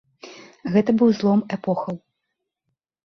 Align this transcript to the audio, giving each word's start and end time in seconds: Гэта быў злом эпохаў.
Гэта 0.75 0.95
быў 1.01 1.09
злом 1.19 1.39
эпохаў. 1.59 1.95